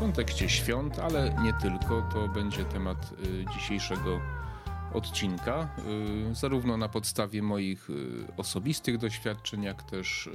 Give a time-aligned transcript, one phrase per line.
[0.00, 2.02] kontekście świąt, ale nie tylko.
[2.12, 4.20] To będzie temat y, dzisiejszego
[4.94, 5.68] odcinka,
[6.30, 7.88] y, zarówno na podstawie moich
[8.36, 10.30] osobistych doświadczeń, jak też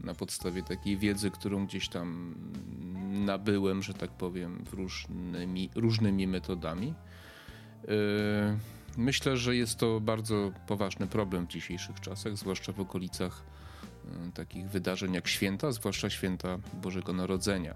[0.00, 2.34] na podstawie takiej wiedzy, którą gdzieś tam
[3.10, 6.94] nabyłem, że tak powiem, różnymi, różnymi metodami.
[8.96, 13.42] Myślę, że jest to bardzo poważny problem w dzisiejszych czasach, zwłaszcza w okolicach
[14.34, 17.74] takich wydarzeń jak święta, zwłaszcza święta Bożego Narodzenia.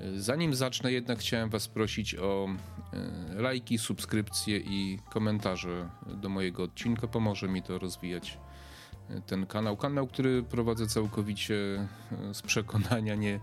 [0.00, 2.48] E, zanim zacznę, jednak chciałem Was prosić o
[2.92, 7.06] e, lajki, subskrypcje i komentarze do mojego odcinka.
[7.06, 8.38] Pomoże mi to rozwijać
[9.26, 9.76] ten kanał.
[9.76, 11.88] Kanał, który prowadzę całkowicie
[12.32, 13.40] z przekonania, nie,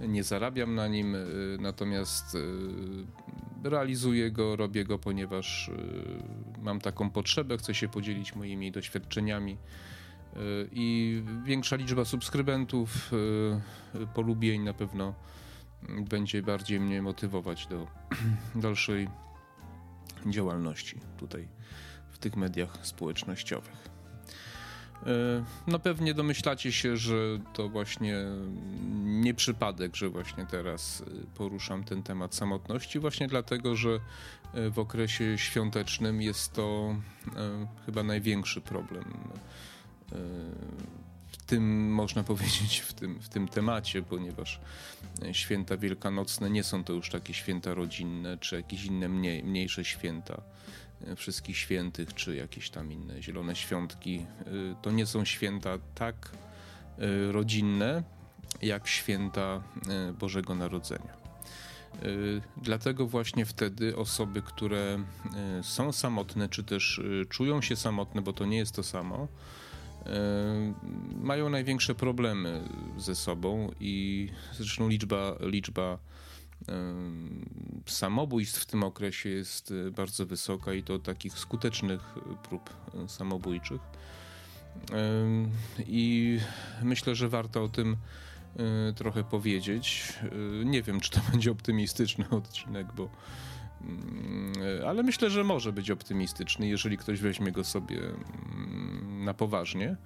[0.00, 1.16] nie zarabiam na nim,
[1.60, 2.36] natomiast
[3.64, 5.70] realizuję go, robię go, ponieważ
[6.62, 9.56] mam taką potrzebę, chcę się podzielić moimi doświadczeniami
[10.72, 13.10] i większa liczba subskrybentów,
[13.94, 15.14] e, polubień na pewno
[15.88, 17.86] będzie bardziej mnie motywować do
[18.54, 19.08] dalszej
[20.26, 21.48] działalności tutaj
[22.10, 23.88] w tych mediach społecznościowych.
[25.06, 27.14] E, no pewnie domyślacie się, że
[27.52, 28.16] to właśnie
[29.04, 34.00] nie przypadek, że właśnie teraz poruszam ten temat samotności, właśnie dlatego, że
[34.70, 36.96] w okresie świątecznym jest to
[37.36, 39.04] e, chyba największy problem
[41.46, 44.60] tym, można powiedzieć, w tym, w tym temacie, ponieważ
[45.32, 50.42] święta wielkanocne nie są to już takie święta rodzinne, czy jakieś inne mniej, mniejsze święta
[51.16, 54.26] wszystkich świętych, czy jakieś tam inne zielone świątki.
[54.82, 56.30] To nie są święta tak
[56.98, 58.02] e, rodzinne,
[58.62, 61.12] jak święta e, Bożego Narodzenia.
[61.12, 62.06] E,
[62.56, 64.98] dlatego właśnie wtedy osoby, które
[65.62, 69.65] są samotne, czy też czują się samotne, bo to nie jest to samo, E,
[71.20, 75.98] mają największe problemy ze sobą i zresztą liczba, liczba
[76.68, 76.72] e,
[77.86, 82.00] samobójstw w tym okresie jest bardzo wysoka i to takich skutecznych
[82.48, 82.70] prób
[83.08, 83.80] samobójczych.
[84.92, 85.24] E,
[85.86, 86.38] I
[86.82, 87.96] myślę, że warto o tym
[88.96, 90.12] trochę powiedzieć.
[90.64, 93.08] Nie wiem, czy to będzie optymistyczny odcinek, bo
[94.86, 99.96] ale myślę, że może być optymistyczny, jeżeli ktoś weźmie go sobie mm, na poważnie.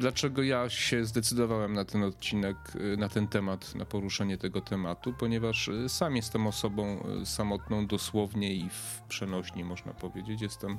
[0.00, 4.60] Y, dlaczego ja się zdecydowałem na ten odcinek, y, na ten temat, na poruszenie tego
[4.60, 5.14] tematu?
[5.18, 10.42] Ponieważ y, sam jestem osobą samotną dosłownie i w przenośni, można powiedzieć.
[10.42, 10.78] Jestem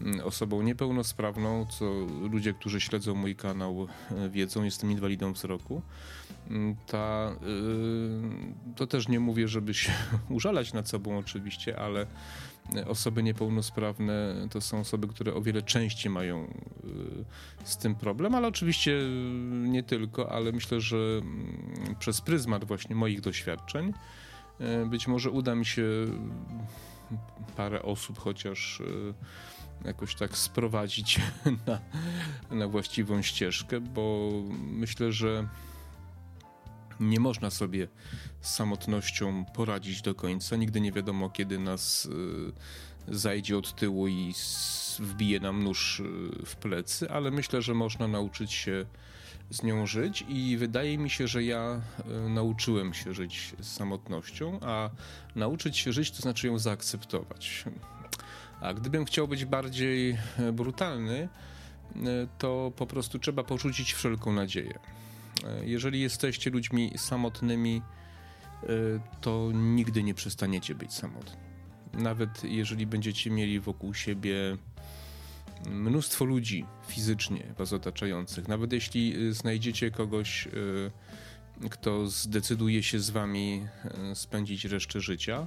[0.00, 1.84] Mm, osobą niepełnosprawną, co
[2.30, 3.86] ludzie, którzy śledzą mój kanał
[4.30, 5.82] wiedzą, jestem inwalidą wzroku.
[6.50, 9.92] Mm, ta, y, to też nie mówię, żeby się
[10.28, 12.06] użalać nad sobą oczywiście, ale
[12.86, 16.48] osoby niepełnosprawne to są osoby, które o wiele częściej mają y,
[17.64, 19.00] z tym problem, ale oczywiście
[19.50, 23.92] nie tylko, ale myślę, że mm, przez pryzmat właśnie moich doświadczeń
[24.60, 25.84] e, być może uda mi się
[27.56, 29.14] parę osób chociaż y,
[29.84, 31.20] jakoś tak sprowadzić
[31.66, 31.80] na,
[32.50, 35.48] na właściwą ścieżkę, bo myślę, że
[37.00, 37.88] nie można sobie
[38.40, 40.56] z samotnością poradzić do końca.
[40.56, 42.06] Nigdy nie wiadomo, kiedy nas
[43.08, 44.34] y, zajdzie od tyłu i
[44.98, 46.04] wbije nam nóż y,
[46.46, 48.86] w plecy, ale myślę, że można nauczyć się
[49.50, 51.80] z nią żyć i wydaje mi się, że ja
[52.26, 54.90] y, nauczyłem się żyć z samotnością, a
[55.36, 57.64] nauczyć się żyć to znaczy ją zaakceptować.
[58.60, 60.18] A gdybym chciał być bardziej
[60.52, 61.28] brutalny,
[62.38, 64.78] to po prostu trzeba porzucić wszelką nadzieję.
[65.44, 67.82] E, jeżeli jesteście ludźmi samotnymi,
[69.20, 71.36] to nigdy nie przestaniecie być samotni.
[71.92, 74.56] Nawet jeżeli będziecie mieli wokół siebie
[75.66, 80.48] mnóstwo ludzi fizycznie was otaczających, nawet jeśli znajdziecie kogoś,
[81.70, 83.66] kto zdecyduje się z wami
[84.14, 85.46] spędzić resztę życia,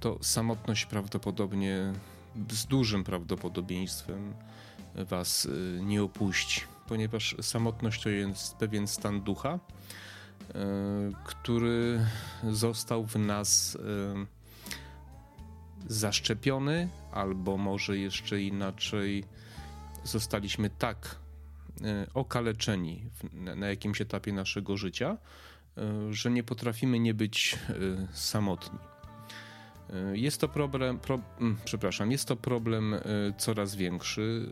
[0.00, 1.92] to samotność prawdopodobnie
[2.50, 4.34] z dużym prawdopodobieństwem
[4.94, 5.48] was
[5.80, 10.54] nie opuści, ponieważ samotność to jest pewien stan ducha, y,
[11.24, 12.06] który
[12.50, 13.78] został w nas y,
[15.86, 19.24] zaszczepiony, albo może jeszcze inaczej,
[20.04, 21.16] zostaliśmy tak
[22.14, 25.16] okaleczeni na jakimś etapie naszego życia,
[26.10, 27.58] że nie potrafimy nie być
[28.12, 28.89] samotni.
[29.92, 33.00] E, jest to problem, pro, mm, przepraszam, jest to problem e,
[33.38, 34.46] coraz większy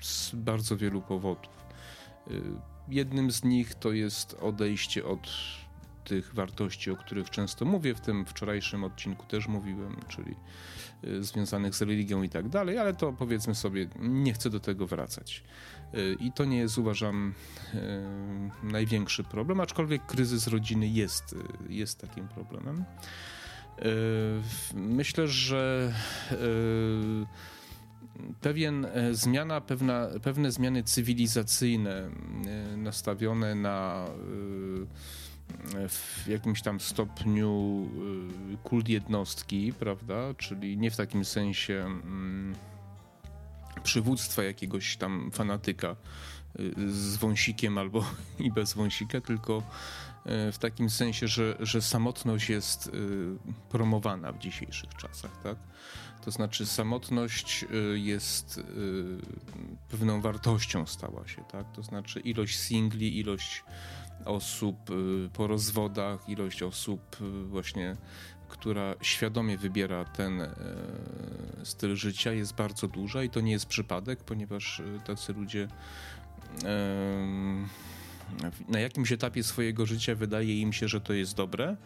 [0.00, 1.68] e, z bardzo wielu powodów.
[2.88, 5.28] Jednym z nich to jest odejście od
[6.04, 10.34] tych wartości, o których często mówię, w tym wczorajszym odcinku też mówiłem, czyli
[11.20, 15.44] związanych z religią i tak dalej, ale to powiedzmy sobie, nie chcę do tego wracać.
[16.20, 17.34] I to nie jest, uważam,
[18.62, 21.34] największy problem, aczkolwiek kryzys rodziny jest,
[21.68, 22.84] jest takim problemem.
[24.74, 25.92] Myślę, że
[28.40, 32.10] pewien e, zmiana, pewna, pewne zmiany cywilizacyjne
[32.72, 37.86] e, nastawione na e, w jakimś tam stopniu
[38.62, 40.34] kult jednostki, prawda?
[40.34, 42.54] Czyli nie w takim sensie mm,
[43.80, 45.96] przywództwa jakiegoś tam fanatyka
[46.88, 48.04] z wąsikiem albo
[48.38, 49.62] i bez wąsika, tylko
[50.26, 52.90] w takim sensie, że, że samotność jest
[53.68, 55.56] promowana w dzisiejszych czasach, tak?
[56.28, 58.62] To znaczy samotność y, jest y,
[59.90, 61.72] pewną wartością stała się, tak?
[61.72, 63.64] To znaczy ilość singli, ilość
[64.24, 67.16] osób y, po rozwodach, ilość osób
[67.46, 67.96] właśnie,
[68.48, 70.42] która świadomie wybiera ten
[71.64, 75.68] styl życia jest bardzo duża i to nie jest przypadek, ponieważ tacy ludzie
[78.68, 81.76] na jakimś etapie swojego życia wydaje im się, że to jest dobre,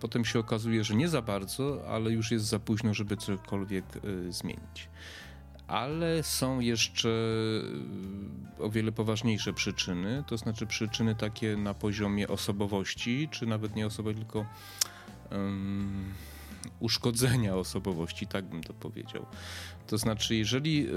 [0.00, 4.32] Potem się okazuje, że nie za bardzo, ale już jest za późno, żeby cokolwiek y,
[4.32, 4.88] zmienić.
[5.66, 7.08] Ale są jeszcze
[8.58, 14.20] o wiele poważniejsze przyczyny, to znaczy przyczyny takie na poziomie osobowości, czy nawet nie osobowości,
[14.24, 14.46] tylko
[15.30, 16.14] um,
[16.80, 19.26] uszkodzenia osobowości, tak bym to powiedział.
[19.86, 20.92] To znaczy, jeżeli y,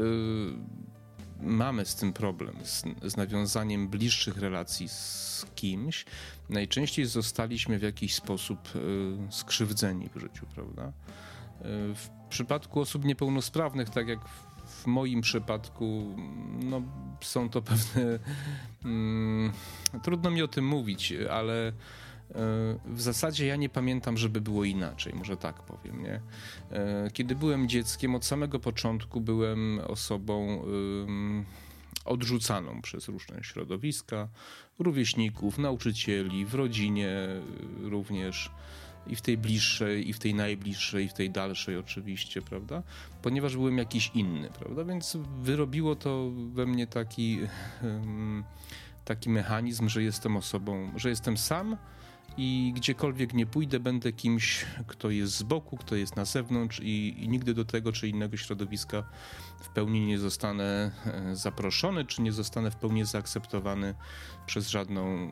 [1.42, 6.06] mamy z tym problem, z, z, nawiązaniem bliższych relacji z kimś,
[6.50, 8.80] najczęściej zostaliśmy w jakiś sposób y,
[9.30, 10.88] skrzywdzeni w życiu, prawda?
[10.88, 10.92] Y,
[11.96, 14.20] w przypadku osób niepełnosprawnych, tak jak
[14.66, 16.16] w moim przypadku,
[16.60, 16.82] no,
[17.22, 18.20] są to pewne.
[18.86, 19.52] Mm,
[20.04, 21.74] trudno mi o tym mówić, ale
[22.86, 26.22] w zasadzie ja nie pamiętam, żeby było inaczej, może tak powiem, nie?
[26.72, 30.66] E, kiedy byłem dzieckiem, od samego początku byłem osobą
[32.06, 34.28] odrzucaną przez różne środowiska,
[34.80, 37.10] rówieśników, nauczycieli, w rodzinie
[37.82, 38.52] również
[39.08, 42.84] i w tej bliższej, i w tej najbliższej, i w tej dalszej oczywiście, prawda?
[43.22, 44.84] Ponieważ byłem jakiś inny, prawda?
[44.84, 47.40] Więc wyrobiło to we mnie taki,
[49.06, 51.78] taki mechanizm, że jestem osobą, że jestem sam,
[52.38, 57.24] i gdziekolwiek nie pójdę, będę kimś, kto jest z boku, kto jest na zewnątrz i,
[57.24, 59.04] i, nigdy do tego czy innego środowiska
[59.62, 63.96] w pełni nie zostanę e, zaproszony, czy nie zostanę w pełni zaakceptowany
[64.46, 65.30] przez żadną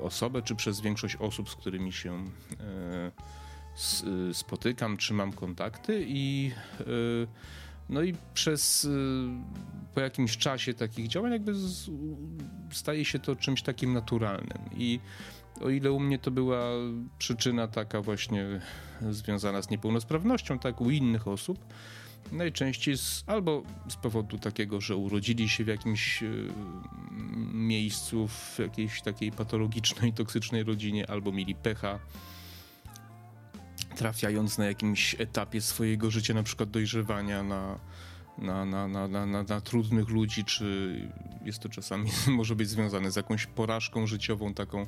[0.00, 6.84] osobę, czy przez większość osób, z którymi się e, spotykam, czy mam kontakty i e,
[7.88, 8.88] no i przez
[9.94, 11.52] po jakimś czasie takich działań jakby
[12.72, 14.58] staje się to czymś takim naturalnym.
[14.76, 15.00] I
[15.64, 16.60] o ile u mnie to była
[17.18, 18.60] przyczyna taka właśnie
[19.10, 21.58] związana z niepełnosprawnością, tak u innych osób
[22.32, 26.52] najczęściej z, albo z powodu takiego, że urodzili się w jakimś y,
[27.52, 31.98] miejscu, w jakiejś takiej patologicznej, toksycznej rodzinie, albo mieli pecha,
[33.96, 37.78] trafiając na jakimś etapie swojego życia, na przykład dojrzewania na
[38.38, 40.94] na, na, na, na, na, trudnych ludzi, czy
[41.44, 44.86] jest to czasami może być związane z jakąś porażką życiową, taką e,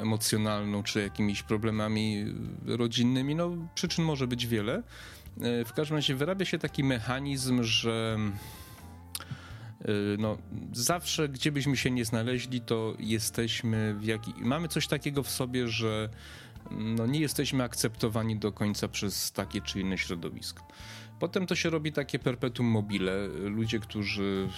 [0.00, 2.24] emocjonalną, czy jakimiś problemami
[2.66, 3.34] rodzinnymi.
[3.34, 4.82] No, przyczyn może być wiele.
[5.40, 8.18] E, w każdym razie wyrabia się taki mechanizm, że
[9.80, 9.86] e,
[10.18, 10.38] no,
[10.72, 14.34] zawsze, gdzie byśmy się nie znaleźli, to jesteśmy w jaki...
[14.38, 16.08] Mamy coś takiego w sobie, że
[16.70, 20.66] no, nie jesteśmy akceptowani do końca przez takie czy inne środowisko.
[21.18, 23.28] Potem to się robi takie perpetuum mobile.
[23.28, 24.48] Ludzie, którzy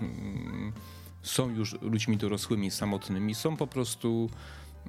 [0.00, 0.72] mm,
[1.22, 4.30] są już ludźmi dorosłymi, samotnymi, są po prostu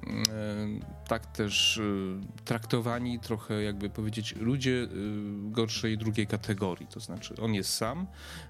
[0.06, 4.88] mm, tak też y, traktowani trochę, jakby powiedzieć, ludzie y,
[5.50, 6.86] gorszej drugiej kategorii.
[6.86, 8.06] To znaczy, on jest sam,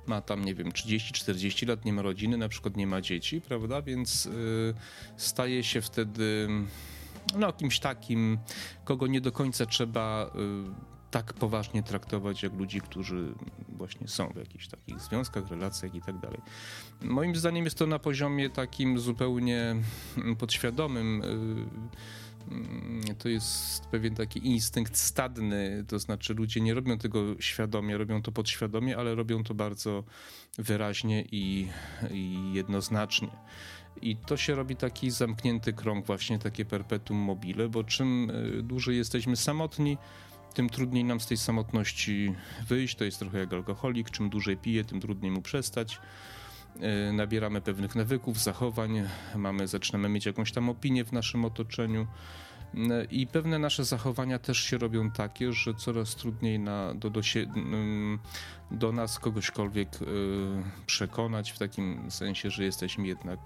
[0.07, 3.83] ma tam, nie wiem, 30-40 lat, nie ma rodziny, na przykład nie ma dzieci, prawda?
[3.83, 4.29] Więc
[5.17, 6.49] staje się wtedy
[7.37, 8.39] no, kimś takim,
[8.85, 10.31] kogo nie do końca trzeba
[11.11, 13.35] tak poważnie traktować jak ludzi, którzy
[13.69, 16.41] właśnie są w jakichś takich związkach, relacjach i tak dalej.
[17.03, 19.77] Moim zdaniem jest to na poziomie takim zupełnie
[20.39, 21.23] podświadomym.
[23.19, 28.33] To jest pewien taki instynkt stadny, to znaczy ludzie nie robią tego świadomie, robią to
[28.33, 30.05] podświadomie, ale robią to bardzo
[30.59, 31.69] wyraźnie i,
[32.11, 33.29] i jednoznacznie.
[34.03, 38.97] I to się robi taki zamknięty krąg, właśnie takie perpetuum mobile, bo czym y, dłużej
[38.97, 39.99] jesteśmy samotni,
[40.59, 42.35] tym trudniej nam z tej samotności
[42.69, 42.97] wyjść.
[42.97, 44.11] To jest trochę jak alkoholik.
[44.11, 46.01] Czym dłużej pije, tym trudniej mu przestać.
[47.13, 49.03] nabieramy pewnych nawyków, zachowań,
[49.37, 52.07] mamy, zaczynamy mieć jakąś tam opinię w naszym otoczeniu.
[53.11, 57.41] I pewne nasze zachowania też się robią takie, że coraz trudniej na, do, do, się,
[57.41, 58.19] mm,
[58.71, 60.07] do nas kogośkolwiek y,
[60.87, 63.41] przekonać, w takim sensie, że jesteśmy jednak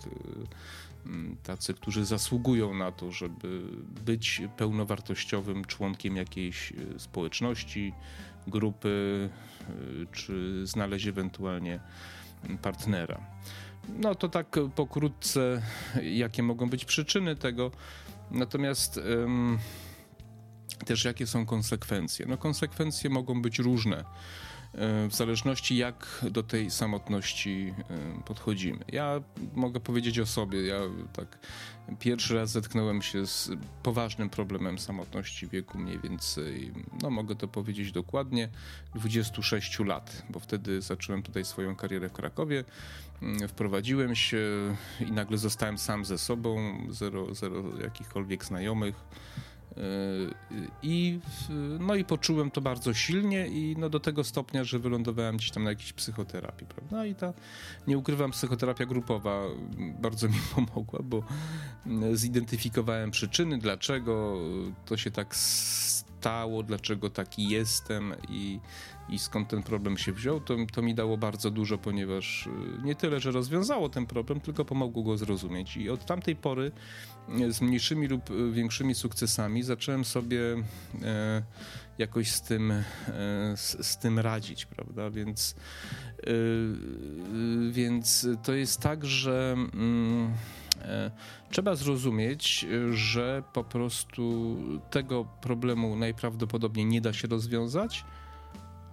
[1.42, 3.62] tacy, którzy zasługują na to, żeby
[4.04, 7.92] być pełnowartościowym członkiem jakiejś y, społeczności,
[8.46, 9.30] grupy,
[10.12, 11.80] czy znaleźć ewentualnie
[12.62, 13.20] partnera.
[13.88, 15.62] No to tak pokrótce,
[16.02, 17.70] jakie mogą być przyczyny tego.
[18.30, 19.00] Natomiast
[20.86, 22.26] też jakie są konsekwencje?
[22.26, 24.04] No konsekwencje mogą być różne
[25.08, 27.74] w zależności jak do tej samotności
[28.18, 28.84] y, podchodzimy.
[28.88, 29.20] Ja
[29.54, 30.80] mogę powiedzieć o sobie, ja
[31.12, 31.38] tak
[31.98, 33.50] pierwszy raz zetknąłem się z
[33.82, 38.48] poważnym problemem samotności w wieku mniej więcej, no mogę to powiedzieć dokładnie,
[38.94, 42.64] 26 lat, bo wtedy zacząłem tutaj swoją karierę w Krakowie,
[43.22, 44.38] mm, wprowadziłem się
[45.00, 48.94] i nagle zostałem sam ze sobą, zero, zero jakichkolwiek znajomych
[50.82, 51.20] i,
[51.80, 55.64] no i poczułem to bardzo silnie i no do tego stopnia, że wylądowałem gdzieś tam
[55.64, 57.06] na jakiejś psychoterapii, prawda?
[57.06, 57.32] I ta,
[57.86, 59.42] nie ukrywam, psychoterapia grupowa
[60.00, 61.22] bardzo mi pomogła, bo
[62.12, 64.38] zidentyfikowałem przyczyny, dlaczego
[64.86, 68.60] to się tak stało, dlaczego taki jestem i,
[69.12, 72.50] i skąd ten problem się wziął, to, to mi dało bardzo dużo, ponieważ y,
[72.84, 75.76] nie tyle, że rozwiązało ten problem, tylko pomogło go zrozumieć.
[75.76, 76.72] I od tamtej pory
[77.40, 80.40] y, z mniejszymi lub y, większymi sukcesami zacząłem sobie
[81.02, 81.42] e,
[81.98, 82.82] jakoś z tym, e,
[83.56, 85.10] z, z, tym radzić, prawda?
[85.10, 85.54] Więc,
[87.70, 89.56] więc to jest tak, że.
[89.74, 90.32] Mm,
[90.82, 91.10] e,
[91.50, 94.56] trzeba zrozumieć, że po prostu
[94.90, 98.04] tego problemu najprawdopodobniej nie da się rozwiązać,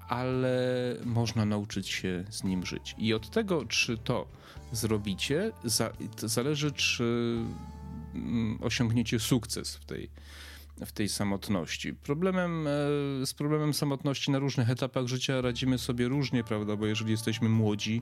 [0.10, 2.96] ale można nauczyć się z nim żyć.
[2.98, 4.28] I od tego, czy to
[4.72, 7.38] zrobicie, za, zależy, czy
[8.16, 10.10] mm, osiągniecie sukces w tej,
[10.86, 11.94] w tej samotności.
[11.94, 12.72] Problemem, e,
[13.26, 16.76] z problemem samotności na różnych etapach życia radzimy sobie różnie, prawda?
[16.76, 18.02] Bo jeżeli jesteśmy młodzi,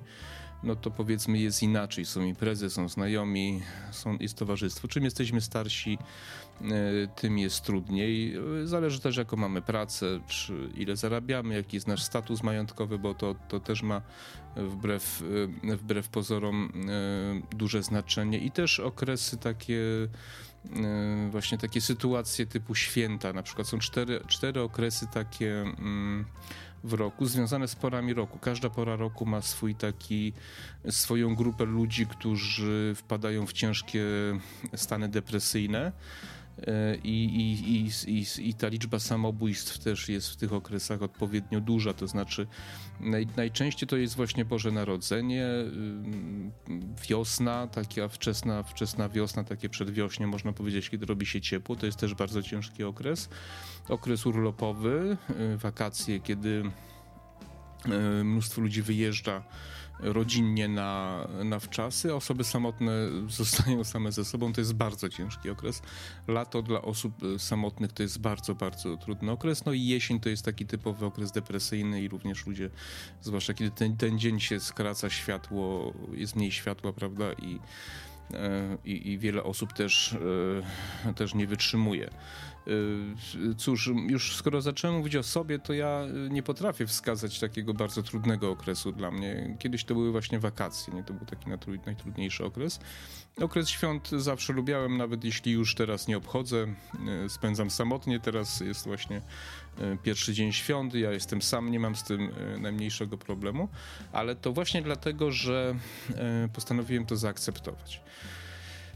[0.64, 2.06] no to powiedzmy jest inaczej.
[2.06, 3.62] Są imprezy, są znajomi,
[3.92, 4.88] są, jest towarzystwo.
[4.88, 5.98] Czym jesteśmy starsi,
[6.62, 6.68] e,
[7.16, 8.34] tym jest trudniej.
[8.64, 13.36] Zależy też, jaką mamy pracę, czy ile zarabiamy, jaki jest nasz status majątkowy, bo to,
[13.48, 14.02] to też ma
[14.56, 15.24] wbrew,
[15.64, 16.72] e, wbrew pozorom
[17.52, 18.40] duże znaczenie.
[18.40, 19.80] I też okresy takie
[21.32, 23.34] właśnie takie sytuacje typu święta.
[23.34, 26.26] Na przykład są cztery, cztery okresy takie mm,
[26.84, 28.40] w roku, związane z porami roku.
[28.40, 30.34] Każda pora roku ma swój taki,
[30.90, 34.04] swoją grupę ludzi, którzy wpadają w ciężkie
[34.76, 35.92] stany depresyjne.
[37.04, 42.08] I, i, i, i, ta liczba samobójstw też jest w tych okresach odpowiednio duża, to
[42.08, 42.48] znaczy
[43.00, 45.46] naj, najczęściej to jest właśnie Boże Narodzenie,
[47.10, 51.98] wiosna, taka wczesna, wczesna wiosna, takie przedwiośnie, można powiedzieć, kiedy robi się ciepło, to jest
[51.98, 53.30] też bardzo ciężki okres.
[53.90, 55.18] Okres urlopowy,
[55.54, 56.64] y, wakacje, kiedy
[58.20, 59.44] y, mnóstwo ludzi wyjeżdża
[60.00, 62.16] rodzinnie na, na wczasy.
[62.16, 62.92] Osoby samotne
[63.28, 64.54] zostają same ze sobą.
[64.54, 65.82] To jest bardzo ciężki okres.
[66.28, 69.66] Lato dla osób e, samotnych to jest bardzo, bardzo trudny okres.
[69.66, 72.70] No i jesień to jest taki typowy okres depresyjny i również ludzie,
[73.22, 77.34] zwłaszcza kiedy ten, ten dzień się skraca, światło, jest mniej światła, prawda?
[77.34, 77.60] I,
[78.34, 80.16] e, i, i wiele osób też,
[81.06, 82.10] e, też nie wytrzymuje.
[82.68, 87.74] Y, cóż, już skoro zacząłem mówić o sobie, to ja y, nie potrafię wskazać takiego
[87.74, 89.56] bardzo trudnego okresu dla mnie.
[89.60, 91.04] Kiedyś to były właśnie wakacje, nie?
[91.04, 91.50] To był taki
[91.86, 92.80] najtrudniejszy okres.
[93.42, 96.68] Okres świąt zawsze lubiałem, nawet jeśli już teraz nie obchodzę,
[97.26, 98.20] y, spędzam samotnie.
[98.20, 99.22] Teraz jest właśnie
[100.04, 103.70] pierwszy dzień świąt, ja jestem sam, nie mam z tym najmniejszego problemu,
[104.12, 105.76] ale to właśnie dlatego, że
[106.54, 108.02] postanowiłem to zaakceptować.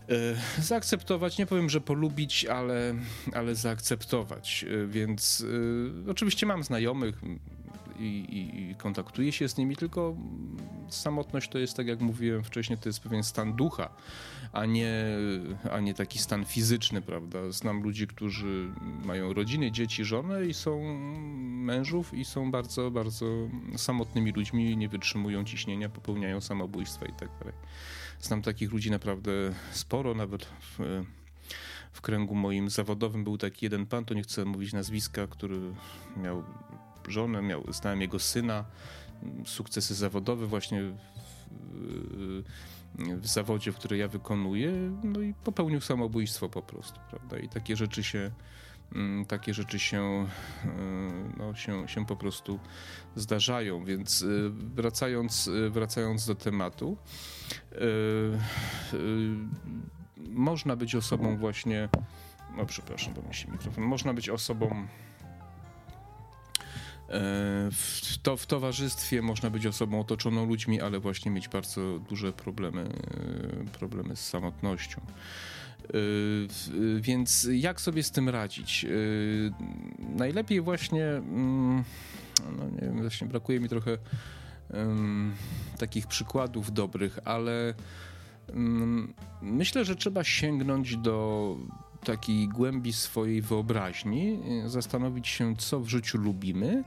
[0.10, 2.96] E, zaakceptować, nie powiem, że polubić, ale,
[3.34, 4.66] ale zaakceptować.
[4.84, 7.22] E, więc y, oczywiście mam znajomych
[8.00, 10.16] i, i, i, kontaktuję się z nimi, tylko
[10.90, 13.90] samotność to jest, tak jak mówiłem wcześniej, to jest pewien stan ducha,
[14.54, 14.96] a nie,
[15.72, 17.52] a nie taki stan fizyczny, prawda?
[17.52, 18.70] Znam ludzi, którzy
[19.06, 20.98] mają rodziny, dzieci, żonę i są
[21.42, 23.26] mężów i są bardzo, bardzo
[23.78, 27.54] samotnymi ludźmi, nie wytrzymują ciśnienia, popełniają samobójstwa i tak dalej.
[28.22, 29.32] Znam takich ludzi naprawdę
[29.72, 31.04] sporo, nawet w,
[31.92, 35.60] w kręgu moim zawodowym był taki jeden pan, to nie chcę mówić nazwiska, który
[36.18, 36.44] miał
[37.08, 38.66] żonę, miał, znałem jego syna,
[39.46, 42.44] sukcesy zawodowe właśnie w,
[42.96, 44.72] w, zawodzie, w którym ja wykonuję,
[45.04, 47.40] no i popełnił samobójstwo po prostu, prawda?
[47.40, 48.32] I takie rzeczy się
[49.28, 50.28] takie rzeczy się,
[51.38, 52.60] no, się, się po prostu
[53.16, 53.86] zdarzają.
[53.86, 56.98] Więc wracając, wracając do tematu,
[60.18, 61.90] można być osobą właśnie,
[62.58, 64.88] no przepraszam, bo mi się mikrofon, można być osobą
[67.72, 72.82] w, to, w towarzystwie można być osobą otoczoną ludźmi, ale właśnie mieć bardzo duże problemy,
[72.82, 75.02] e, problemy z samotnością.
[75.92, 78.86] E, więc jak sobie z tym radzić?
[78.86, 78.90] E,
[80.16, 81.84] najlepiej właśnie, mm,
[82.58, 83.98] no nie wiem, właśnie brakuje mi trochę
[85.78, 87.74] takich przykładów dobrych, ale
[89.42, 91.58] myślę, że trzeba sięgnąć do
[92.04, 96.84] takiej głębi swojej wyobraźni, zastanowić się, co w życiu lubimy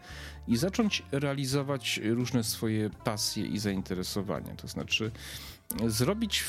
[0.49, 4.55] i zacząć realizować różne swoje pasje i zainteresowania.
[4.57, 5.11] To znaczy,
[5.87, 6.45] zrobić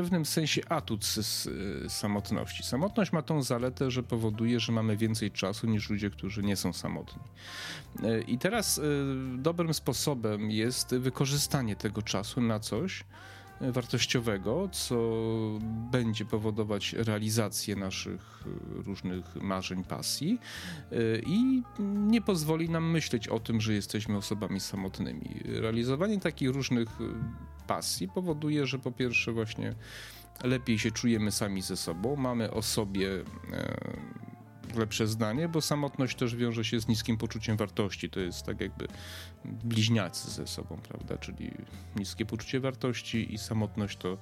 [0.00, 1.48] pewnym sensie atut z,
[1.86, 2.62] e, samotności.
[2.62, 6.72] Samotność ma tą zaletę, że powoduje, że mamy więcej czasu niż ludzie, którzy nie są
[6.72, 7.22] samotni.
[8.02, 8.80] E, I teraz
[9.38, 13.04] dobrym sposobem jest wykorzystanie tego czasu na coś,
[13.60, 14.96] wartościowego, co
[15.90, 20.38] będzie powodować realizację naszych e, różnych marzeń, pasji
[20.92, 20.96] e,
[21.26, 25.40] i nie pozwoli nam myśleć o tym, że jesteśmy osobami samotnymi.
[25.44, 27.04] Realizowanie takich różnych e,
[27.66, 29.74] pasji powoduje, że po pierwsze właśnie
[30.44, 33.08] lepiej się czujemy sami ze sobą, mamy o sobie
[34.78, 38.10] lepsze zdanie, bo samotność też wiąże się z niskim poczuciem wartości.
[38.10, 38.86] To jest tak jakby
[39.44, 41.18] bliźniacy ze sobą, prawda?
[41.18, 41.50] Czyli
[41.96, 44.18] niskie poczucie wartości i samotność to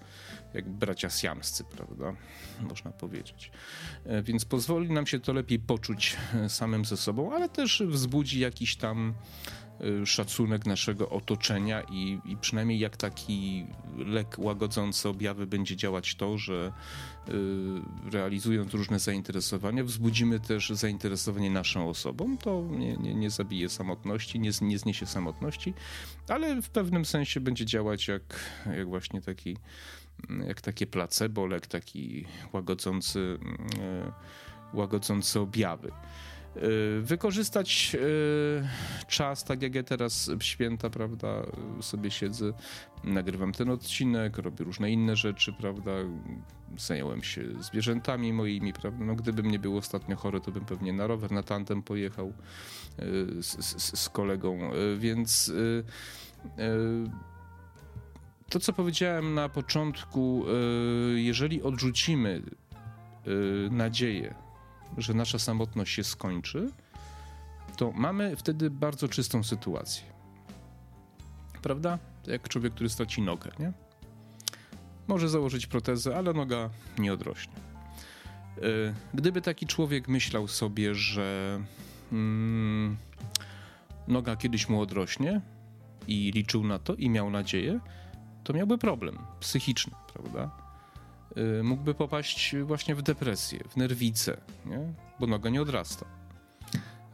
[0.55, 2.15] jak bracia siamscy, prawda?
[2.61, 3.51] Można powiedzieć.
[4.05, 8.41] E, więc pozwoli nam się to lepiej poczuć e, samym ze sobą, ale też wzbudzi
[8.41, 9.15] jakiś tam
[10.05, 13.67] szacunek naszego otoczenia i, i przynajmniej jak taki
[13.97, 16.73] lek łagodzący objawy będzie działać to, że
[17.29, 17.33] y,
[18.11, 22.39] realizując różne zainteresowania, wzbudzimy też zainteresowanie naszą osobą.
[22.39, 25.75] To nie, nie, nie zabije samotności, nie, nie zniesie samotności,
[26.29, 28.23] ale w pewnym sensie będzie działać jak,
[28.77, 29.57] jak właśnie taki
[30.47, 33.39] jak takie placebo, lek taki łagodzący,
[34.73, 35.93] y, łagodzący objawy.
[36.57, 41.29] Y, wykorzystać y, czas, tak jak ja teraz święta, prawda,
[41.81, 42.53] sobie siedzę,
[43.05, 45.91] nagrywam ten odcinek, robię różne inne rzeczy, prawda,
[46.79, 51.07] zająłem się zwierzętami moimi, prawda, no gdybym nie był ostatnio chory, to bym pewnie na
[51.07, 52.33] rower, na tandem pojechał y,
[53.43, 55.53] z, z, z kolegą, więc
[58.51, 60.45] to, co powiedziałem na początku,
[61.15, 62.43] jeżeli odrzucimy
[63.71, 64.44] nadzieję
[64.99, 66.71] że nasza samotność się skończy,
[67.77, 70.05] to mamy wtedy bardzo czystą sytuację.
[71.63, 71.99] Prawda?
[72.27, 73.73] Jak człowiek, który straci nogę, nie?
[75.07, 77.55] Może założyć protezę, ale noga nie odrośnie.
[78.59, 81.61] Y, gdyby taki człowiek myślał sobie, że
[82.13, 82.97] mm,
[84.09, 85.41] noga kiedyś mu odrośnie
[86.07, 87.81] i liczył na to i miał nadzieję,
[88.45, 90.64] to miałby problem psychiczny, prawda?
[91.37, 94.93] Y, mógłby popaść właśnie w depresję, w nerwicę, nie?
[95.21, 96.07] bo noga nie odrasta.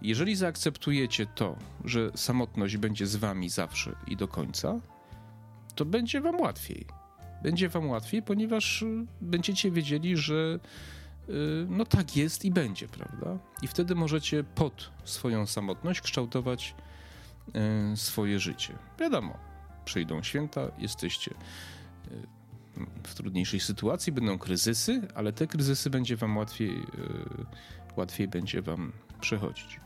[0.03, 4.81] Jeżeli zaakceptujecie to, że samotność będzie z wami zawsze i do końca,
[5.75, 6.87] to będzie wam łatwiej.
[7.43, 10.59] Będzie wam łatwiej, ponieważ y, będziecie wiedzieli, że
[11.29, 11.33] y,
[11.69, 13.39] no tak jest i będzie, prawda?
[13.63, 16.75] I wtedy możecie pod swoją samotność kształtować
[17.95, 18.79] swoje życie.
[18.99, 19.39] Wiadomo,
[19.85, 21.35] przyjdą święta, jesteście
[23.03, 27.47] w trudniejszej sytuacji, będą kryzysy, ale te kryzysy będzie wam łatwiej, yy,
[27.97, 29.81] łatwiej będzie wam przechodzić.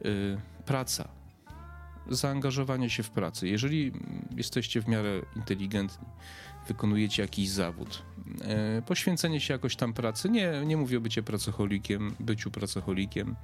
[0.00, 1.08] Yy, praca.
[2.10, 3.48] Zaangażowanie się w pracę.
[3.48, 3.92] Jeżeli
[4.36, 6.06] jesteście w miarę inteligentni,
[6.68, 12.14] wykonujecie jakiś zawód, yy, poświęcenie się jakoś tam pracy, nie, nie mówię o bycie pracocholikiem,
[12.20, 13.36] byciu pracocholikiem,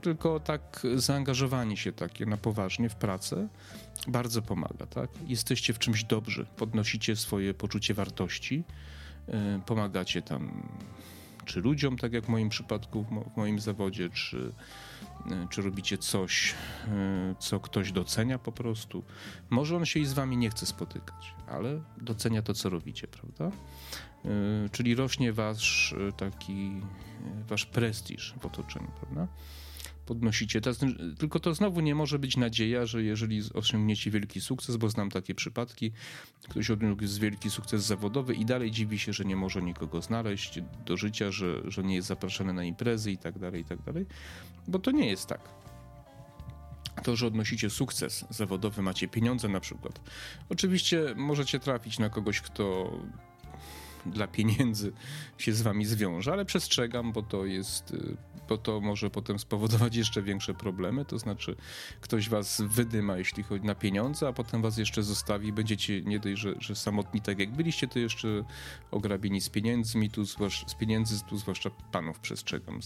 [0.00, 3.48] tylko tak zaangażowanie się takie na poważnie w pracę
[4.08, 5.10] bardzo pomaga, tak?
[5.26, 8.64] Jesteście w czymś dobrzy, podnosicie swoje poczucie wartości,
[9.66, 10.68] pomagacie tam
[11.44, 14.52] czy ludziom, tak jak w moim przypadku, w moim zawodzie, czy,
[15.50, 16.54] czy robicie coś,
[17.38, 19.04] co ktoś docenia po prostu.
[19.50, 23.56] Może on się i z wami nie chce spotykać, ale docenia to, co robicie, prawda?
[24.72, 26.80] Czyli rośnie wasz taki,
[27.48, 29.26] wasz prestiż w otoczeniu, prawda?
[30.06, 30.60] Podnosicie.
[31.18, 35.34] Tylko to znowu nie może być nadzieja, że jeżeli osiągniecie wielki sukces, bo znam takie
[35.34, 35.92] przypadki,
[36.48, 40.96] ktoś odniósł wielki sukces zawodowy i dalej dziwi się, że nie może nikogo znaleźć do
[40.96, 44.06] życia, że, że nie jest zapraszany na imprezy i tak dalej, i tak dalej,
[44.68, 45.40] bo to nie jest tak
[47.02, 50.00] to, że odnosicie sukces zawodowy, macie pieniądze na przykład.
[50.48, 52.92] Oczywiście możecie trafić na kogoś, kto
[54.10, 54.92] dla pieniędzy
[55.38, 58.16] się z wami zwiąże, ale przestrzegam, bo to jest, y,
[58.48, 61.56] bo to może potem spowodować jeszcze większe problemy, to znaczy
[62.00, 66.40] ktoś was wydyma, jeśli chodzi na pieniądze, a potem was jeszcze zostawi, będziecie nie dość,
[66.40, 68.44] że, że samotni tak jak byliście, to jeszcze
[68.90, 72.80] ograbieni z pieniędzmi, tu zwłaszcza, z pieniędzy, tu zwłaszcza panów przestrzegam,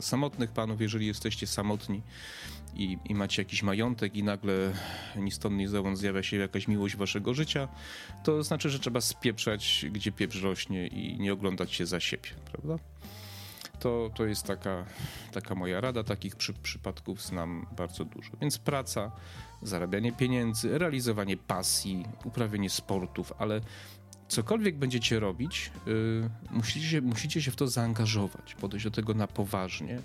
[0.00, 2.02] samotnych panów, jeżeli jesteście samotni,
[2.78, 4.72] i, i macie jakiś majątek i nagle
[5.16, 7.68] ni stąd ni zjawia się jakaś miłość waszego życia,
[8.24, 12.84] to znaczy, że trzeba spieprzać, gdzie pieprz rośnie i nie oglądać się za siebie, prawda?
[13.80, 14.84] To, to jest taka,
[15.32, 16.04] taka moja rada.
[16.04, 18.30] Takich przy, przypadków znam bardzo dużo.
[18.40, 19.12] Więc praca,
[19.62, 23.60] zarabianie pieniędzy, realizowanie pasji, uprawianie sportów, ale
[24.28, 29.98] cokolwiek będziecie robić, yy, musicie, musicie się w to zaangażować, podejść do tego na poważnie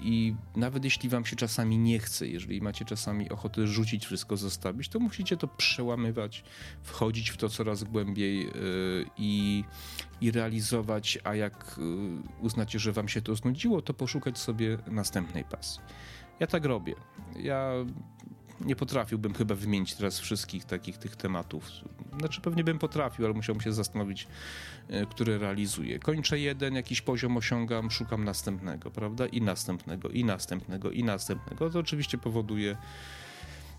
[0.00, 4.88] I nawet jeśli wam się czasami nie chce, jeżeli macie czasami ochotę rzucić wszystko, zostawić,
[4.88, 6.44] to musicie to przełamywać,
[6.82, 8.50] wchodzić w to coraz głębiej y,
[9.16, 9.64] i,
[10.20, 11.82] i realizować, a jak y,
[12.40, 15.80] uznacie, że wam się to znudziło, to poszukać sobie następnej pasji.
[16.40, 16.94] Ja tak robię.
[17.36, 17.72] Ja
[18.60, 21.70] nie potrafiłbym chyba wymienić teraz wszystkich takich tych tematów.
[22.18, 24.26] Znaczy pewnie bym potrafił, ale musiałbym się zastanowić,
[24.88, 25.98] e, który realizuję.
[25.98, 29.26] Kończę jeden, jakiś poziom osiągam, szukam następnego, prawda?
[29.26, 31.70] I następnego, i następnego, i następnego.
[31.70, 32.76] To oczywiście powoduje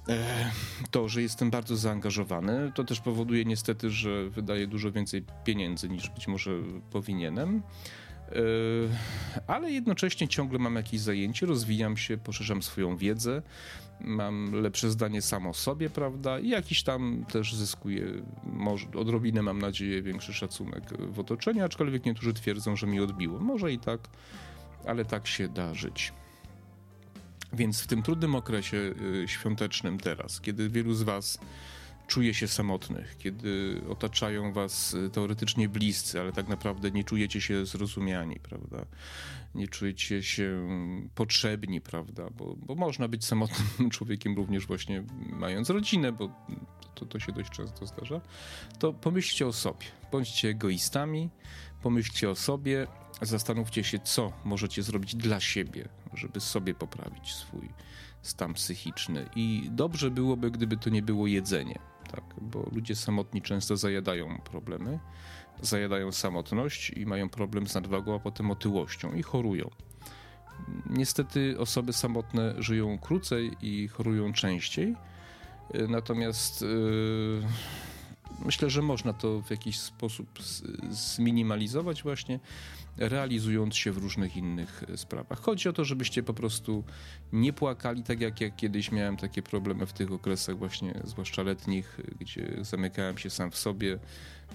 [0.09, 0.51] e,
[0.91, 2.71] to, że jestem bardzo zaangażowany.
[2.75, 6.51] To też powoduje niestety, że wydaję dużo więcej pieniędzy niż być może
[6.91, 7.61] powinienem.
[8.31, 8.89] Yy,
[9.47, 13.41] ale jednocześnie ciągle mam jakieś zajęcie, rozwijam się, poszerzam swoją wiedzę,
[14.01, 16.39] mam lepsze zdanie samo sobie, prawda?
[16.39, 18.05] I jakiś tam też zyskuję,
[18.43, 23.39] może odrobinę mam nadzieję, większy szacunek w otoczeniu, aczkolwiek niektórzy twierdzą, że mi odbiło.
[23.39, 23.99] Może i tak,
[24.88, 26.13] ale tak się da żyć.
[27.53, 31.39] Więc w tym trudnym okresie yy, świątecznym teraz, kiedy wielu z Was
[32.08, 37.65] czuje się samotnych, kiedy otaczają was y, teoretycznie bliscy, ale tak naprawdę nie czujecie się
[37.65, 38.86] zrozumiani, prawda?
[39.56, 40.68] Nie czujecie się
[41.15, 42.30] potrzebni, prawda?
[42.38, 46.30] Bo, bo można być samotnym człowiekiem również właśnie mając rodzinę, bo
[46.96, 48.22] to, to się dość często zdarza.
[48.80, 49.86] To pomyślcie o sobie.
[50.12, 51.30] Bądźcie egoistami,
[51.82, 52.88] pomyślcie o sobie,
[53.22, 57.70] zastanówcie się, co możecie zrobić dla siebie, żeby sobie poprawić swój
[58.22, 59.30] stan psychiczny.
[59.36, 61.80] I dobrze byłoby, gdyby to nie było jedzenie
[62.15, 64.99] tak, bo ludzie samotni często zajadają problemy,
[65.62, 69.69] zajadają samotność i mają problem z nadwagą, a potem otyłością i chorują.
[70.89, 74.95] Niestety osoby samotne żyją krócej i chorują częściej,
[75.88, 77.43] natomiast yy,
[78.45, 80.39] myślę, że można to w jakiś sposób
[80.89, 82.39] zminimalizować właśnie
[82.98, 85.39] realizując się w różnych innych e, sprawach.
[85.39, 86.84] Chodzi o to, żebyście po prostu
[87.34, 92.00] nie płakali, tak jak ja kiedyś miałem takie problemy w tych okresach właśnie, zwłaszcza letnich,
[92.19, 94.00] gdzie zamykałem się sam w sobie,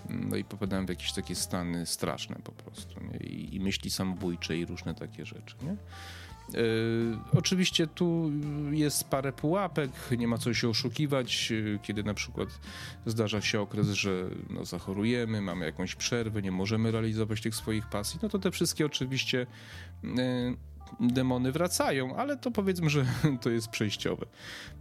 [0.08, 3.18] no i popadałem w jakieś takie stany straszne po prostu, nie?
[3.18, 5.76] I, I, myśli samobójcze i różne takie rzeczy, nie?
[6.54, 8.30] E, oczywiście tu
[8.70, 12.48] jest parę pułapek, nie ma co się oszukiwać, e, kiedy na przykład
[13.06, 14.10] zdarza się okres, że
[14.50, 18.86] no, zachorujemy, mamy jakąś przerwę, nie możemy realizować tych swoich pasji, no to te wszystkie
[18.86, 19.46] oczywiście
[20.04, 20.54] e,
[21.00, 23.06] demony wracają, ale to powiedzmy, że
[23.42, 24.26] to jest przejściowe.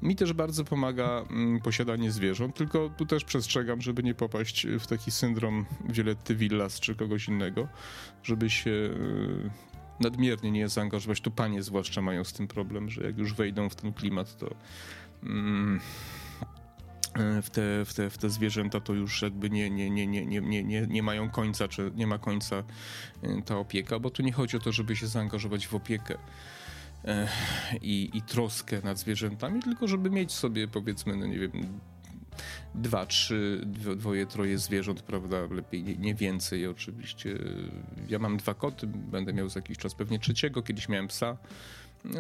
[0.01, 4.87] Mi też bardzo pomaga mm, posiadanie zwierząt, tylko tu też przestrzegam, żeby nie popaść w
[4.87, 7.67] taki syndrom Violetty Villas czy kogoś innego,
[8.23, 8.89] żeby się
[9.99, 11.21] nadmiernie nie zaangażować.
[11.21, 14.55] Tu panie zwłaszcza mają z tym problem, że jak już wejdą w ten klimat, to
[15.23, 15.79] mm,
[17.15, 20.63] w, te, w, te, w te zwierzęta to już jakby nie, nie, nie, nie, nie,
[20.63, 22.63] nie, nie mają końca, czy nie ma końca
[23.23, 26.17] y, ta opieka, bo tu nie chodzi o to, żeby się zaangażować w opiekę
[27.05, 27.27] e,
[27.81, 31.51] i, i troskę nad zwierzętami, tylko żeby mieć sobie powiedzmy, no nie wiem,
[32.75, 33.61] dwa, trzy,
[33.97, 37.37] dwoje, troje zwierząt, prawda, lepiej nie, nie, więcej oczywiście.
[38.09, 41.37] Ja mam dwa koty, będę miał za jakiś czas pewnie trzeciego, kiedyś miałem psa.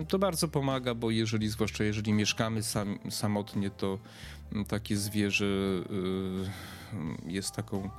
[0.07, 3.99] To bardzo pomaga, bo jeżeli, zwłaszcza jeżeli mieszkamy sam, samotnie, to
[4.67, 5.81] takie zwierzę y,
[7.25, 7.89] jest taką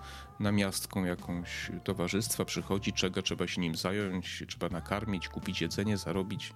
[0.40, 6.52] namiastką jakąś towarzystwa, przychodzi, czego trzeba się nim zająć, trzeba nakarmić, kupić jedzenie, zarobić,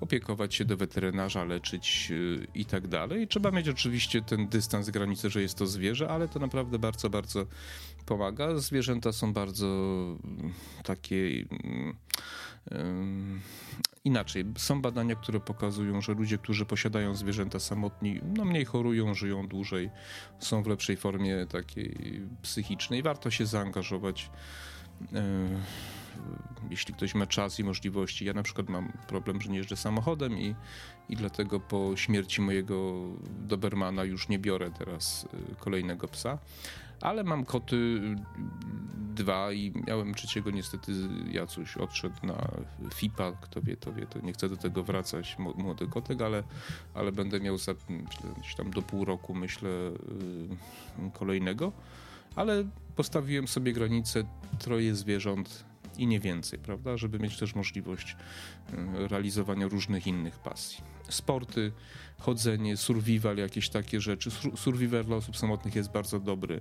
[0.00, 3.28] opiekować się do weterynarza, leczyć y, i tak dalej.
[3.28, 7.46] Trzeba mieć oczywiście ten dystans, granicę, że jest to zwierzę, ale to naprawdę bardzo, bardzo
[8.06, 8.58] pomaga.
[8.58, 9.66] Zwierzęta są bardzo
[10.24, 10.52] mm,
[10.84, 11.44] takie
[12.70, 13.40] mm,
[14.06, 14.44] inaczej.
[14.58, 19.90] Są badania, które pokazują, że ludzie, którzy posiadają zwierzęta samotni, no mniej chorują, żyją dłużej,
[20.38, 23.02] są w lepszej formie takiej psychicznej.
[23.02, 24.30] Warto się zaangażować
[26.70, 28.24] jeśli ktoś ma czas i możliwości.
[28.24, 30.54] Ja na przykład mam problem, że nie jeżdżę samochodem i,
[31.08, 33.02] i dlatego po śmierci mojego
[33.38, 36.38] Dobermana już nie biorę teraz kolejnego psa
[37.00, 38.00] ale mam koty
[39.14, 40.92] dwa i miałem trzeciego, niestety
[41.30, 42.48] Jacuś odszedł na
[42.94, 46.42] FIPA, kto wie, to wie, to nie chcę do tego wracać, młody kotek, ale,
[46.94, 47.74] ale będę miał za,
[48.56, 51.72] tam do pół roku, myślę, yy, kolejnego,
[52.36, 52.64] ale
[52.96, 54.24] postawiłem sobie granicę
[54.58, 55.64] troje zwierząt
[55.98, 58.16] i nie więcej, prawda, żeby mieć też możliwość
[58.72, 60.84] yy, realizowania różnych innych pasji.
[61.08, 61.72] Sporty,
[62.18, 64.30] chodzenie, survival, jakieś takie rzeczy.
[64.56, 66.60] Survival dla osób samotnych jest bardzo dobry.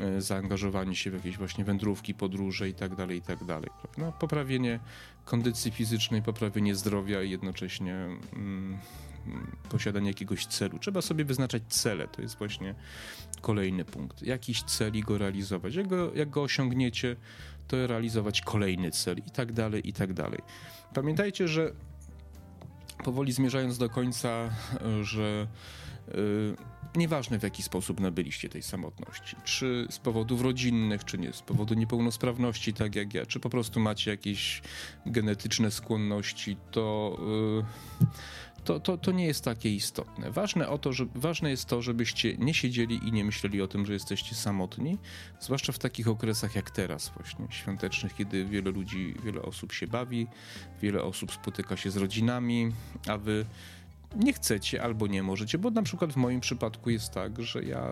[0.00, 3.70] E, zaangażowanie się w jakieś właśnie wędrówki, podróże i tak dalej, i tak dalej.
[4.20, 4.80] Poprawienie
[5.24, 7.94] kondycji fizycznej, poprawienie zdrowia i jednocześnie
[8.32, 8.78] mm,
[9.70, 10.78] posiadanie jakiegoś celu.
[10.78, 12.74] Trzeba sobie wyznaczać cele, to jest właśnie
[13.40, 14.22] kolejny punkt.
[14.22, 15.74] Jakiś cel i go realizować.
[15.74, 17.16] Jak go, jak go osiągniecie,
[17.68, 20.40] to realizować kolejny cel i tak dalej, i tak dalej.
[20.94, 21.72] Pamiętajcie, że
[23.04, 24.50] powoli zmierzając do końca,
[25.02, 25.46] że
[26.08, 26.56] yy,
[26.96, 31.74] nieważne w jaki sposób nabyliście tej samotności, czy z powodów rodzinnych, czy nie, z powodu
[31.74, 34.62] niepełnosprawności, tak jak ja, czy po prostu macie jakieś
[35.06, 37.18] genetyczne skłonności, to.
[38.00, 38.06] Yy,
[38.68, 40.30] to, to, to nie jest takie istotne.
[40.30, 43.86] Ważne, o to, że, ważne jest to, żebyście nie siedzieli i nie myśleli o tym,
[43.86, 44.98] że jesteście samotni,
[45.40, 50.26] zwłaszcza w takich okresach jak teraz właśnie, świątecznych, kiedy wiele ludzi, wiele osób się bawi,
[50.82, 52.72] wiele osób spotyka się z rodzinami,
[53.06, 53.46] a wy
[54.16, 57.90] nie chcecie albo nie możecie, bo na przykład w moim przypadku jest tak, że ja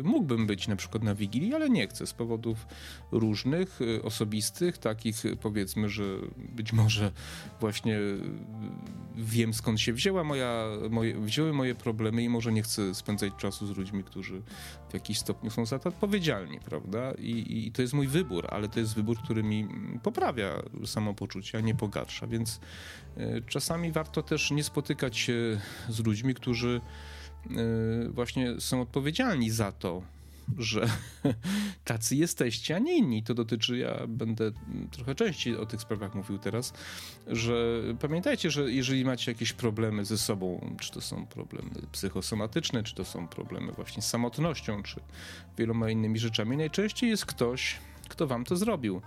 [0.00, 2.66] y, mógłbym być na przykład na Wigilii, ale nie chcę z powodów
[3.12, 6.04] różnych, y, osobistych, takich powiedzmy, że
[6.36, 7.12] być może
[7.60, 8.20] właśnie y,
[9.16, 13.66] wiem skąd się wzięła moja, moje, wzięły moje problemy i może nie chcę spędzać czasu
[13.66, 14.42] z ludźmi, którzy
[14.90, 17.12] w jakiś stopniu są za to odpowiedzialni, prawda?
[17.18, 19.68] I, I to jest mój wybór, ale to jest wybór, który mi
[20.02, 22.60] poprawia samopoczucie, a nie pogarsza, więc
[23.18, 25.31] y, czasami warto też nie spotykać się
[25.88, 26.80] z ludźmi, którzy
[27.50, 30.02] y, właśnie są odpowiedzialni za to,
[30.58, 30.88] że
[31.84, 33.22] tacy jesteście, a nie inni.
[33.22, 34.52] To dotyczy, ja będę
[34.90, 36.72] trochę częściej o tych sprawach mówił teraz,
[37.26, 42.94] że pamiętajcie, że jeżeli macie jakieś problemy ze sobą, czy to są problemy psychosomatyczne, czy
[42.94, 45.00] to są problemy właśnie z samotnością, czy
[45.58, 49.02] wieloma innymi rzeczami, najczęściej jest ktoś, kto wam to zrobił.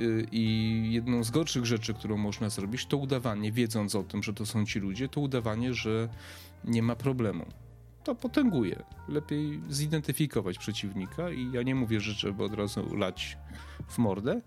[0.00, 4.34] Y, I jedną z gorszych rzeczy, którą można zrobić, to udawanie, wiedząc o tym, że
[4.34, 6.08] to są ci ludzie, to udawanie, że
[6.64, 7.46] nie ma problemu.
[8.04, 8.82] To potęguje.
[9.08, 13.38] Lepiej zidentyfikować przeciwnika i ja nie mówię, że trzeba od razu lać
[13.88, 14.40] w mordę,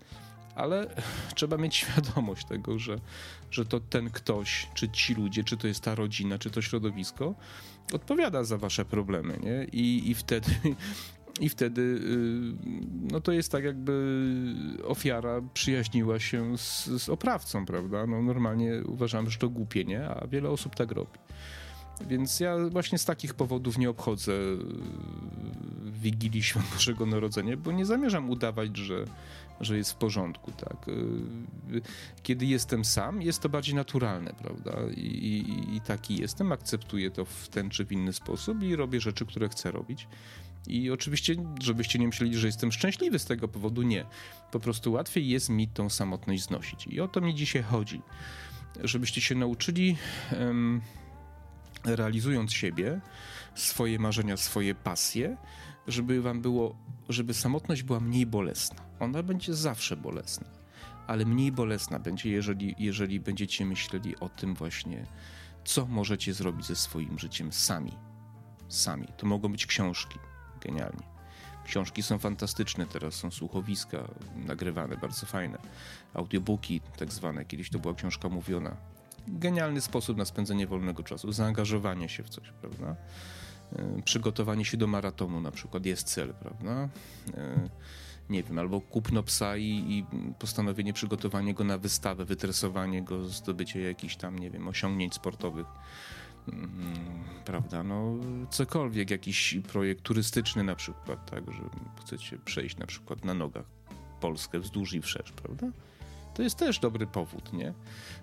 [0.54, 0.94] ale
[1.36, 2.98] trzeba mieć świadomość tego, że,
[3.50, 7.34] że to ten ktoś, czy ci ludzie, czy to jest ta rodzina, czy to środowisko,
[7.92, 9.66] odpowiada za wasze problemy, nie?
[9.72, 10.50] I, i wtedy
[11.40, 11.98] i wtedy y,
[13.12, 14.24] no to jest tak, jakby
[14.84, 18.06] ofiara przyjaźniła się z, z oprawcą, prawda?
[18.06, 20.08] No normalnie uważam, że to głupie, nie?
[20.08, 21.18] A wiele osób tak robi.
[22.00, 24.58] Więc ja właśnie z takich powodów nie obchodzę y,
[25.84, 29.04] Wigilii Świąt Bożego Narodzenia, bo nie zamierzam udawać, że,
[29.60, 30.88] że jest w porządku, tak.
[30.88, 31.80] Y,
[32.22, 34.72] kiedy jestem sam, jest to bardziej naturalne, prawda?
[34.96, 39.00] I, i, I taki jestem, akceptuję to w ten czy w inny sposób i robię
[39.00, 40.08] rzeczy, które chcę robić.
[40.66, 44.04] I oczywiście, żebyście nie myśleli, że jestem szczęśliwy z tego powodu, nie.
[44.50, 46.86] Po prostu łatwiej jest mi tą samotność znosić.
[46.86, 48.02] I o to mi dzisiaj chodzi.
[48.84, 49.96] Żebyście się nauczyli,
[50.40, 50.80] um,
[51.84, 53.00] realizując siebie,
[53.54, 55.36] swoje marzenia, swoje pasje,
[55.86, 56.76] żeby wam było,
[57.08, 58.82] żeby samotność była mniej bolesna.
[59.00, 60.46] Ona będzie zawsze bolesna,
[61.06, 65.06] ale mniej bolesna będzie, jeżeli, jeżeli będziecie myśleli o tym właśnie,
[65.64, 67.92] co możecie zrobić ze swoim życiem sami.
[68.68, 69.06] Sami.
[69.16, 70.18] To mogą być książki,
[70.64, 71.02] genialnie.
[71.64, 73.98] Książki są fantastyczne, teraz są słuchowiska
[74.36, 75.58] nagrywane, bardzo fajne.
[76.14, 78.76] Audiobooki tak zwane, kiedyś to była książka mówiona.
[79.28, 82.96] Genialny sposób na spędzenie wolnego czasu, zaangażowanie się w coś, prawda?
[83.72, 86.88] E, przygotowanie się do maratonu na przykład jest cel, prawda?
[87.34, 87.68] E,
[88.30, 90.04] nie wiem, albo kupno psa i, i
[90.38, 95.66] postanowienie przygotowania go na wystawę, wytresowanie go, zdobycie jakichś tam, nie wiem, osiągnięć sportowych
[97.44, 98.14] prawda, no
[98.50, 101.60] cokolwiek, jakiś projekt turystyczny na przykład, tak, że
[102.00, 103.64] chcecie przejść na przykład na nogach
[104.20, 105.66] Polskę wzdłuż i wszerz, prawda?
[106.34, 107.74] To jest też dobry powód, nie?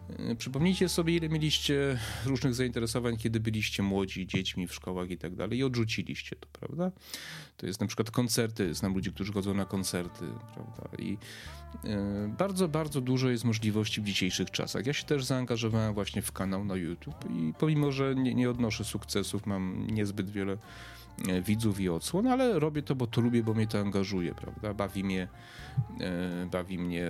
[0.10, 5.36] E, przypomnijcie sobie, ile mieliście różnych zainteresowań, kiedy byliście młodzi, dziećmi w szkołach i tak
[5.36, 6.91] dalej i odrzuciliście to, prawda?
[7.58, 10.97] To jest na przykład koncerty, znam ludzi, którzy chodzą na koncerty, prawda?
[11.00, 11.17] I
[11.84, 14.86] e, bardzo, bardzo dużo jest możliwości w dzisiejszych czasach.
[14.86, 18.84] Ja się też zaangażowałem właśnie w kanał na YouTube i pomimo, że nie, nie odnoszę
[18.84, 20.58] sukcesów, mam niezbyt wiele
[21.43, 24.74] widzów i odsłon, ale robię to, bo to lubię, bo mnie to angażuje, prawda?
[24.74, 25.28] Bawi mnie,
[26.00, 27.08] e, bawi mnie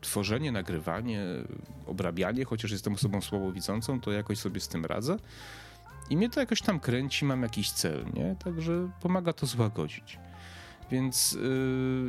[0.00, 1.22] tworzenie, nagrywanie,
[1.86, 5.16] obrabianie, chociaż jestem osobą słabowidzącą, to jakoś sobie z tym radzę.
[6.10, 8.36] I mnie to jakoś tam kręci, mam jakiś cel, nie?
[8.44, 10.18] Także pomaga to złagodzić.
[10.90, 11.38] Więc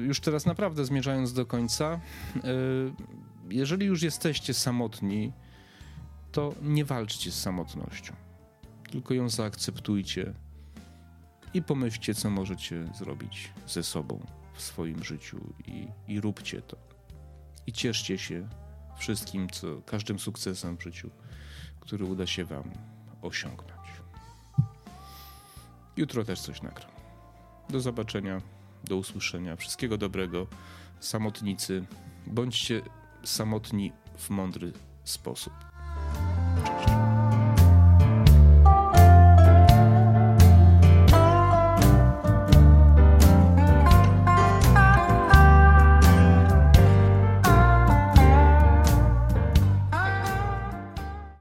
[0.06, 2.00] już teraz naprawdę zmierzając do końca,
[3.50, 5.32] jeżeli już jesteście samotni,
[6.32, 8.14] to nie walczcie z samotnością,
[8.92, 10.34] tylko ją zaakceptujcie
[11.54, 16.78] i pomyślcie, co możecie zrobić ze sobą w swoim życiu i, i róbcie to.
[17.68, 18.48] I cieszcie się
[18.98, 21.10] wszystkim, co, każdym sukcesem w życiu,
[21.80, 22.72] który uda się Wam
[23.22, 23.76] osiągnąć.
[25.98, 26.92] Jutro też coś nagram.
[27.70, 28.42] Do zobaczenia,
[28.84, 29.56] do usłyszenia.
[29.56, 30.48] Wszystkiego dobrego.
[31.00, 31.86] Samotnicy,
[32.28, 32.82] bądźcie
[33.24, 35.54] samotni w mądry sposób.